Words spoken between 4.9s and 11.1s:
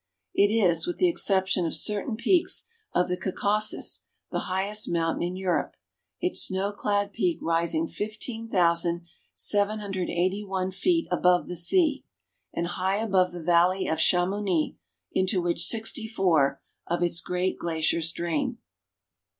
mountain in Europe, its snow clad peak rising 15,781 feet